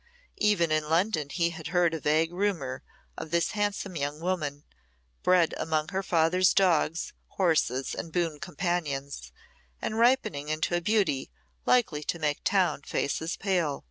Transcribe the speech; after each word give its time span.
Even 0.39 0.71
in 0.71 0.89
London 0.89 1.29
he 1.29 1.51
had 1.51 1.67
heard 1.67 1.93
a 1.93 1.99
vague 1.99 2.33
rumour 2.33 2.81
of 3.15 3.29
this 3.29 3.51
handsome 3.51 3.95
young 3.95 4.19
woman, 4.19 4.63
bred 5.21 5.53
among 5.57 5.89
her 5.89 6.01
father's 6.01 6.55
dogs, 6.55 7.13
horses, 7.27 7.93
and 7.93 8.11
boon 8.11 8.39
companions, 8.39 9.31
and 9.79 9.99
ripening 9.99 10.49
into 10.49 10.75
a 10.75 10.81
beauty 10.81 11.29
likely 11.67 12.01
to 12.01 12.17
make 12.17 12.43
town 12.43 12.81
faces 12.81 13.37
pale. 13.37 13.79